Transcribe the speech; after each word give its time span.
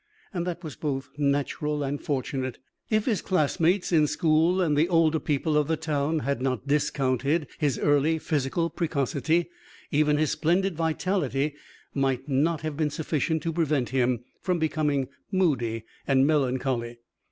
That 0.33 0.63
was 0.63 0.75
both 0.75 1.09
natural 1.15 1.83
and 1.83 2.01
fortunate. 2.03 2.57
If 2.89 3.05
his 3.05 3.21
classmates 3.21 3.91
in 3.91 4.07
school 4.07 4.59
and 4.59 4.75
the 4.75 4.89
older 4.89 5.19
people 5.19 5.55
of 5.55 5.67
the 5.67 5.77
town 5.77 6.21
had 6.21 6.41
not 6.41 6.65
discounted 6.67 7.45
his 7.59 7.77
early 7.77 8.17
physical 8.17 8.71
precocity, 8.71 9.51
even 9.91 10.17
his 10.17 10.31
splendid 10.31 10.75
vitality 10.75 11.53
might 11.93 12.27
not 12.27 12.61
have 12.61 12.75
been 12.75 12.89
sufficient 12.89 13.43
to 13.43 13.53
prevent 13.53 13.89
him 13.89 14.23
from 14.41 14.57
becoming 14.57 15.07
moody 15.31 15.83
and 16.07 16.25
melancholy. 16.25 16.97